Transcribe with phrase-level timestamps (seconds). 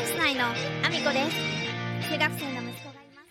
[0.00, 2.10] ンス内のアミコです。
[2.10, 3.28] 中学生の息子がいます。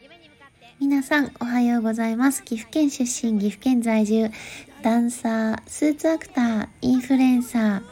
[0.00, 0.76] 夢に向かって。
[0.78, 4.30] 皆さんおはようございます岐阜県出身岐阜県在住
[4.82, 7.82] ダンサースーツアクターインフルエンサー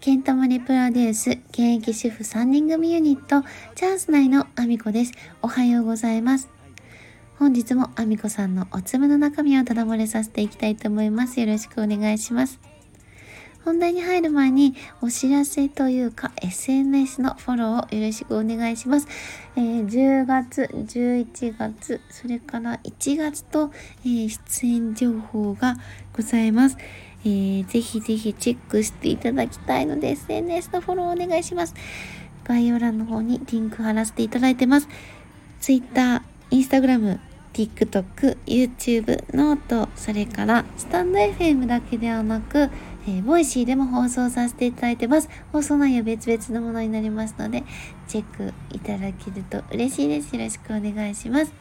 [0.00, 3.42] ケンタマリプロデュース現役主婦3人組ユニット
[3.74, 5.12] チャンス内のアミコです。
[5.40, 6.50] おはようございます。
[7.38, 11.40] 本日もアミコさんのおつむの中身をただ漏れさせていきたいと思います。
[11.40, 12.60] よろしくお願いします。
[13.66, 19.08] 本題に入る前にお知らせというか SNS のフォローをよろしくお願いします。
[19.56, 23.72] えー、10月、11月、それから1月と、
[24.04, 25.78] えー、出演情報が
[26.16, 26.78] ございます。
[27.24, 31.74] えー、ぜひぜひチェックしていただきたいので SNS のフォローお願いします。
[32.44, 34.88] 概要欄の方にリンク貼らせていただいてます。
[35.60, 37.18] Twitter、Instagram、
[37.52, 42.70] TikTok、YouTube、 note、それからスタンド FM だけではなく、
[43.08, 45.28] えー、 Voicy でも放送させていただいてます。
[45.52, 47.62] 放送内容別々のものになりますので、
[48.08, 50.34] チェックいただけると嬉しいです。
[50.34, 51.52] よろしくお願いします。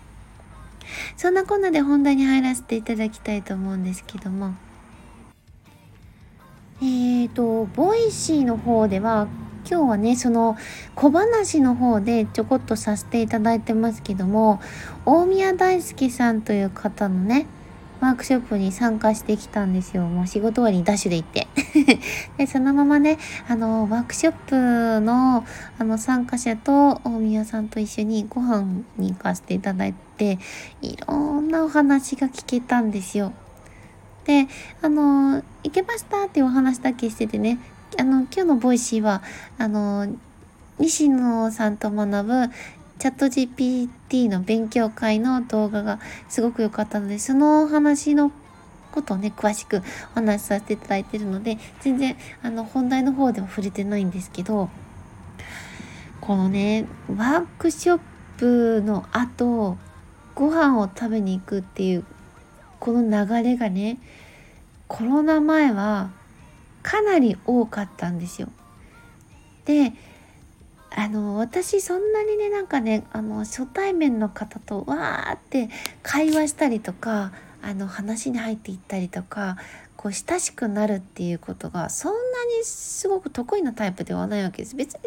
[1.17, 4.55] そんなこんなで本題に入らせていただきたいと思うんですけども、
[6.81, 9.27] えーと、 Voicy の方では、
[9.69, 10.57] 今日はね、その
[10.95, 14.59] 小話の方でちょこっとさせていただいてますけども、
[15.05, 17.47] 大宮大輔さんという方のね、
[18.01, 20.03] ワークショップに参加してきたんですよ。
[20.03, 21.47] もう仕事終わりにダッシュで行って。
[22.37, 25.45] で、そのままね、あの、ワークショップの、
[25.79, 30.39] あの、参加者と大宮さんと一緒にご飯に行かせていただいて、
[30.81, 33.33] いろんなお話が聞けたんですよ。
[34.25, 34.47] で、
[34.81, 37.59] あの、行けましたっていうお話だけしててね、
[37.97, 39.21] あの、今日の Voicy は、
[39.57, 40.07] あの、
[40.79, 42.49] 西野さんと学ぶ
[42.97, 48.31] チャット GPT の勉強会の動画がすごく良かったので、その話の
[48.91, 49.81] ことをね、詳しく
[50.13, 54.69] お話しさせていただいてるので、全然、あの、本題の方では触れてないんですけど、
[56.21, 57.99] このね、ワークショッ
[58.37, 59.77] プの後、
[60.33, 62.05] ご飯を食べに行くっていう、
[62.79, 63.99] この流れがね、
[64.87, 66.11] コロナ前は
[66.81, 68.47] かなり多かったんですよ。
[69.65, 69.93] で、
[70.97, 75.69] あの私そんなにねなんかねあの初対面の方とわーって
[76.01, 79.57] 会話したりとかあの話に入っていったりとか
[79.97, 82.17] こう親しくなるっていうことがそんな
[82.59, 84.75] にすごく得意なタイプではないわけです。
[84.75, 84.99] 別に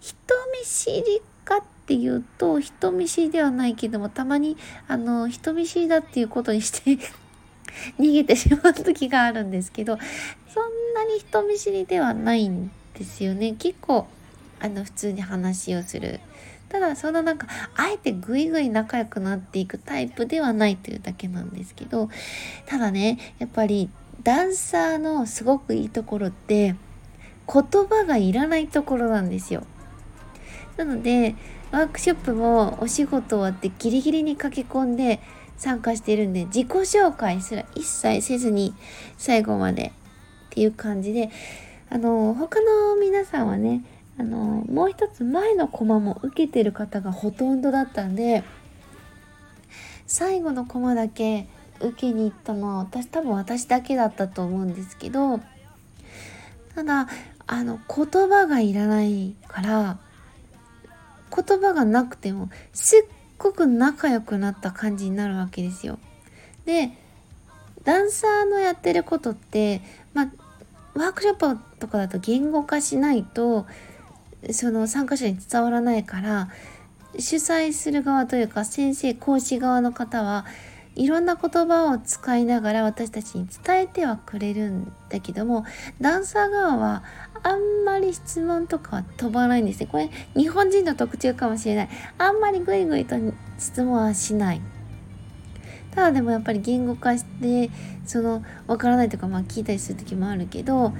[0.00, 6.98] 人見知りかっていうと人見知りではないけどもたまにあの人見知りだっていうことにして
[7.98, 9.98] 逃げてしまう時があるんですけど
[10.48, 13.56] そんなに人見知りではないんですよね。
[13.58, 14.06] 結構
[14.62, 16.20] あの普通に話をする。
[16.68, 17.46] ただそんななんか
[17.76, 22.08] あえてぐいぐい仲良くなっていくタイプではないというだけなんですけど
[22.64, 23.90] ただねやっぱり
[24.22, 26.74] ダンサーのすごくいいところって
[27.46, 29.66] 言葉がいらないところなんですよ。
[30.78, 31.34] なので
[31.72, 35.20] ワークショップもお仕事終わってギリギリに駆け込んで
[35.58, 38.74] 参加してるんで自己紹介すら一切せずに
[39.18, 39.92] 最後まで
[40.46, 41.30] っていう感じで
[41.90, 43.84] あの他の皆さんはね
[44.18, 48.44] あのもう一つ前のコマも受けてる方がほとんどだったんで
[50.06, 51.46] 最後のコマだけ
[51.80, 55.40] 受けに行ったのは私多分私だけだったと思うんですけど
[56.74, 57.08] ただ
[57.46, 59.98] あの言葉がいらないから
[61.34, 63.00] 言葉がなくてもすっ
[63.38, 65.98] ごく仲良くなった感じになるわけですよ。
[66.64, 66.92] で
[67.84, 69.82] ダンサーのやってることって
[70.14, 70.28] まあ
[70.94, 73.66] ワークショップとかだと言語化しないと
[74.50, 76.48] その参加者に伝わらないから
[77.18, 80.44] 主催する側というか先生講師側の方は
[80.94, 85.64] いろんな言葉を使いながら私たちに伝えてはくれるんだけども
[86.00, 87.02] ダンサー側は
[87.42, 89.86] あんまり質問とかは飛ばないんですね。
[89.86, 91.88] これ日本人の特徴かもしれない。
[92.18, 93.16] あんまりグイグイと
[93.58, 94.60] 質問はしない。
[95.90, 97.70] ただでもやっぱり言語化して
[98.06, 100.92] そのわからないとかまあ聞いたりする時もあるけど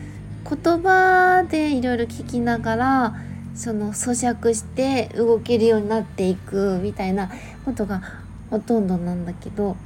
[0.44, 3.14] 言葉でいろいろ聞きながら
[3.54, 7.30] その咀嚼して動けるようになっていくみたいな
[7.64, 8.02] ことが
[8.50, 9.76] ほとんどなんだけど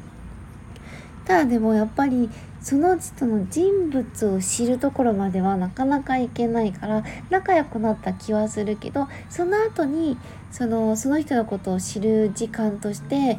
[1.25, 2.31] ただでもやっぱり
[2.61, 10.19] その人の人物を知るところまではなかなかいけないから仲良くなった気はするけどその後に
[10.51, 13.39] そのその人のことを知る時間として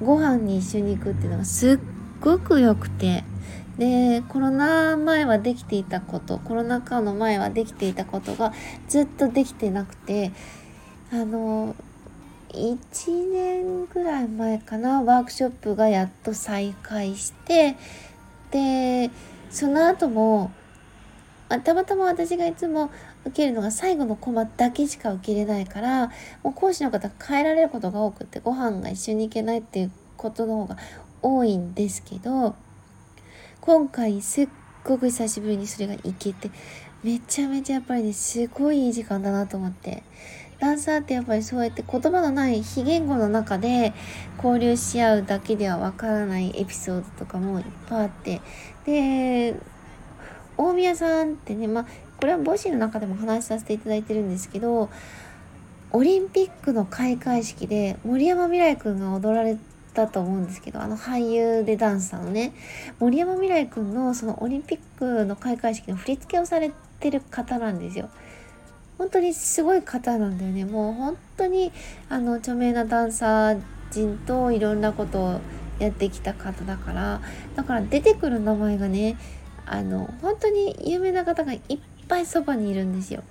[0.00, 1.78] ご飯に一緒に行くっていうのがすっ
[2.20, 3.24] ごく良くて。
[3.78, 8.52] でコロナ前はできていたことコロナ禍の前はできていたことが
[8.88, 10.32] ずっとできてなくて
[11.12, 11.74] あの
[12.50, 17.76] 1年ぐらい前かなワークショップがやっと再開して
[18.52, 19.10] で
[19.50, 20.52] その後も
[21.64, 22.90] たまたま私がいつも
[23.24, 26.08] 受けるのが最後のコマだけしか受けれないから
[26.42, 30.76] もう講師の方が変えられることが多くてご飯が一緒に行けないっていうことの方が
[31.22, 32.54] 多いんですけど
[33.66, 34.48] 今回すっ
[34.84, 36.50] ごく久しぶりにそれが行けて
[37.02, 40.02] めちゃめちゃやっぱりねすごいいい時間だなと思って。
[40.58, 43.94] ダンサーってやっぱりそうやって言葉のない非言語の中で
[44.36, 48.42] 交流し合うだけではわからないエピソードとかもいっぱいあって。
[48.84, 49.56] で
[50.58, 51.86] 大宮さんってねまあ
[52.20, 54.90] これは母子の中でも話させていただいてるんですけど
[55.90, 59.56] オリンピックの開会式で森山未來君が踊られ
[59.94, 62.52] たと思うんですけどあの俳優でダンサーのね
[62.98, 68.10] 森山未來君のそのオリンピックの開会式の振り付けをされてる方なんですよ。
[68.98, 71.72] 本当にすごい方なんだよねもう本当に
[72.08, 73.60] あの著名なダンサー
[73.90, 75.40] 陣といろんなことを
[75.80, 77.20] やってきた方だから
[77.56, 79.16] だから出てくる名前がね
[79.66, 83.24] あの本当に有名な方がいっぱいそばにいるんですよ。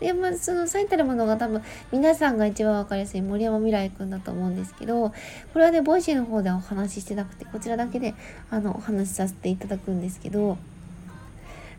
[0.00, 1.62] でまあその最たるものが多分
[1.92, 5.10] 皆さんが一番分かりやすい森山未來くんだと思うんですけど
[5.52, 8.14] これはね Voicy の方ではお話ししてなくてこちらだけで
[8.50, 10.58] あのお話しさせていただくんですけど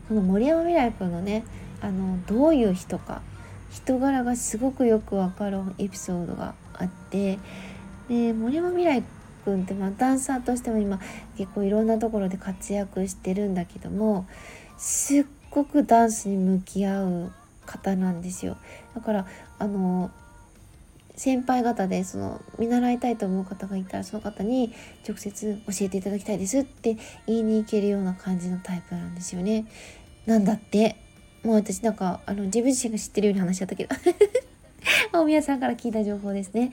[0.08, 1.44] その森山未來くんのね
[1.80, 3.22] あのどういう人か
[3.70, 7.38] 人柄がすごくよくわかるエピソードがあって
[8.08, 9.04] で森山未来
[9.44, 10.98] 君ってまあダンサーとしても今
[11.36, 14.26] 結構いろんなところで活躍してるんだけども
[14.76, 17.32] すっごくダンスに向き合う
[17.68, 18.56] 方なんですよ
[18.94, 19.26] だから
[19.58, 20.10] あの
[21.18, 24.72] 先輩方でその見習いたいと思う方がいたらその方に
[25.06, 29.66] 直接教えていただきたいですって言いに行けるような感じのタイプなんですよね。
[30.26, 30.96] なんだって
[31.42, 33.96] もう私なんかあの自分自身が知ってるように話しちゃったけど
[35.12, 36.70] 大宮さんから聞いた情報ですね。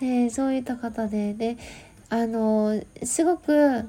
[0.00, 1.56] でそういった方でで
[2.08, 3.84] あのすごく、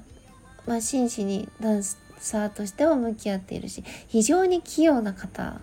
[0.68, 5.60] まあ、真摯にダンサーとしても向き合っているし非常に器用な方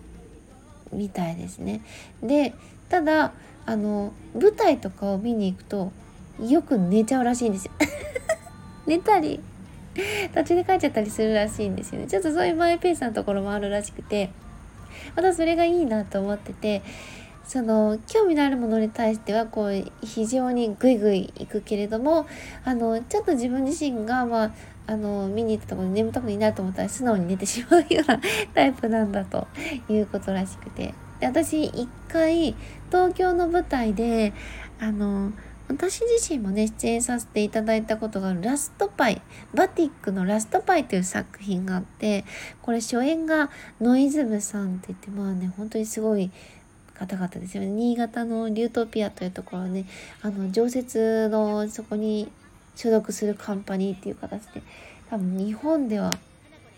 [0.93, 1.81] みたいですね。
[2.21, 2.53] で
[2.89, 3.33] ただ
[3.65, 5.91] あの舞台とかを見に行くと
[6.39, 7.71] よく寝ちゃうらしいんですよ。
[8.85, 9.39] 寝たり
[10.33, 12.07] 途中で帰っちゃったりするらしいんですよね。
[12.07, 14.31] ちょっとそういうマイペースなところもあるらしくて
[15.15, 16.81] またそれがいいなと思ってて
[17.45, 22.25] その興味のあるものに対してはこう非常にグイグイ行くけれども
[22.63, 24.51] あのちょっと自分自身がまあ
[24.85, 28.19] あの見に行ったところで眠たくないなと思ったら素直に寝てしまうような
[28.53, 29.47] タイプなんだと
[29.89, 30.93] いうことらしくて。
[31.23, 32.53] で私一回
[32.91, 34.33] 東京の舞台で
[34.79, 35.31] あの
[35.69, 39.21] 私自身もね出演させていただいたことがあるラストパイ
[39.53, 42.25] バティックのラストパイという作品があって
[42.61, 43.49] これ初演が
[43.79, 46.31] ノイズムさんって言ってまあね本当にすごい
[47.05, 47.69] 方々ですよね。
[47.69, 49.85] 新潟のリュートピアというところね
[50.21, 52.31] あの常設のそこに
[52.75, 54.61] 所属するカンパニーっていう形で
[55.09, 56.11] 多分日本では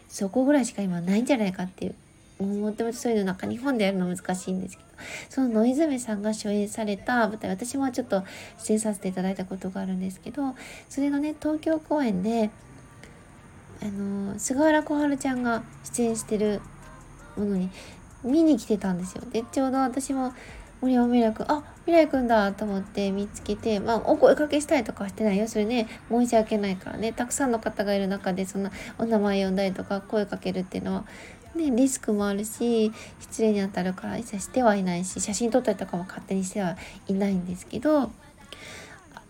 [0.09, 4.85] そこぐらいしか今ないんじゃないかっていうもともとそういうのなんか日本でやるの難しいんですけど。
[5.29, 8.23] そのノイズメさんが初演された舞台私もちょっと
[8.59, 10.55] 出演させていただいたことがあるんですけど
[10.87, 12.49] それがね東京公演で
[13.81, 16.61] あの菅原小春ちゃんが出演してる
[17.37, 17.69] ものに
[18.25, 19.23] 見に来てたんですよ。
[19.31, 20.33] でちょうど私も
[20.81, 25.47] 森山未来くんあ未来くんだと思って見つけてまあお声かけしたりとかしてないよ。
[25.47, 27.13] それね申し訳ないからね。
[27.13, 31.05] たくさんの方がいる中でそんなお名前呼んだりとか声かけるっていうのは
[31.55, 32.91] ね、リスクもあるし
[33.21, 36.77] 失礼にあたるから一切してはいないし写真撮ったりとかも勝手にしては
[37.07, 38.11] いないんですけど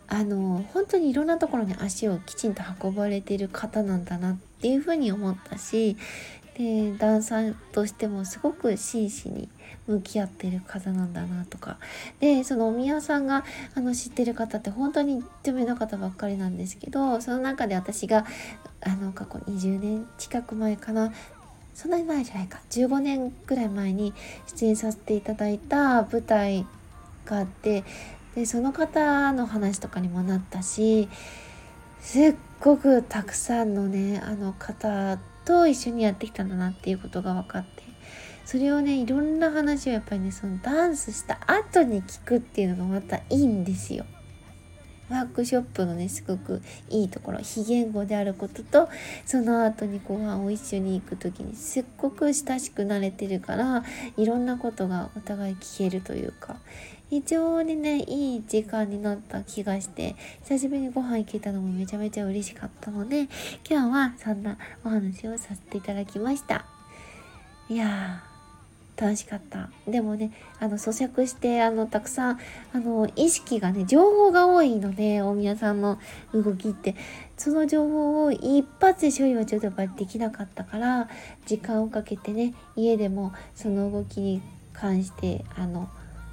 [0.08, 5.98] あの本当にいろんなところに足をきちんと運ばれてる方なんだなっていうふうに思ったし
[6.58, 9.50] でダンサーとしてもすごく真摯に
[9.88, 11.78] 向き合ってる方なんだなとか。
[12.20, 13.44] でそのお宮さんが
[13.76, 18.26] あの知ってる方って本当に著名な方ばっかりなんですけどその中で私が
[18.82, 21.12] あの過去20年近く前かな。
[21.74, 22.62] そんなに前じゃないか。
[22.70, 24.14] 15年くらい前に
[24.48, 26.66] 出演させていただいた舞台
[27.26, 27.84] があって
[28.36, 31.10] でその方の話とかにもなったし
[32.00, 37.84] すっごくたくさんのねあの方と一緒にやってきたんだなっていうことが分かって
[38.46, 44.06] それをねいろんな話をやっぱりねそのダンスした後に聞くっていうのがまたいいんですよ。
[45.10, 48.90] ワークショップのねすごくいいところ非言語であることと
[49.26, 53.84] その後にご飯を一緒に行く時にすっごく親しくなれてるから
[54.18, 56.58] いろんなことがお互い聞けるというか
[57.10, 63.28] 非常にねいい時間になった気がして久しぶりにご飯行けたのもめちゃめちゃ嬉しかったので
[63.70, 66.66] 今日はそんなお話をさせていただきました。
[67.70, 68.35] いやー。
[68.98, 69.70] 楽しかった。
[69.88, 72.40] でもね、あの、咀嚼して、あの、たくさん、
[72.74, 76.00] あの、意識がね、情報が多いので、大宮さんの
[76.34, 76.96] 動きって、
[77.38, 81.10] その情報を一発で処理はちょっとやっぱりできなかったから、
[81.46, 84.42] 時間をかけてね、家でもその動きに
[84.74, 85.90] 関して、あの、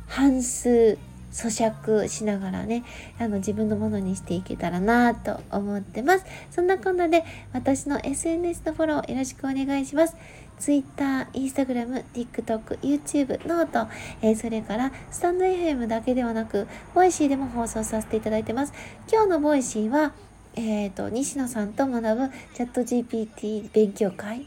[0.07, 0.99] 半数、
[1.33, 2.85] 咀嚼しながらね、
[3.19, 6.25] あの自分のものにしていけたらなと思ってます。
[6.51, 10.17] そんなこんなで私の SNS のフォローよろしくお願いします。
[10.59, 13.91] Twitter、Instagram、TikTok、YouTube、 note、
[14.21, 18.73] えーそれからスタンド FM だけではなく、 Voicy でも放送させていただいてます。
[19.11, 20.13] 今日の Voicy は、
[20.55, 24.47] えっ、と、西野さんと学ぶチャット GPT 勉強会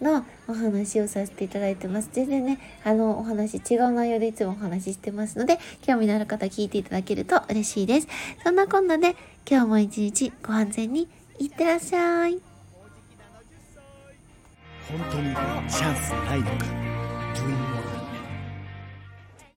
[0.00, 2.08] のお話をさせていただいてます。
[2.12, 8.08] 全然ね、あの、お話違う内容でいつもお話ししてますので、興味のある方聞いていただけると嬉しいです。
[8.42, 9.16] そんなこんなで、
[9.48, 12.40] 今日も一日ご安全にいってらっしゃい。
[14.90, 15.34] 本当に
[15.70, 17.69] チャンスないのか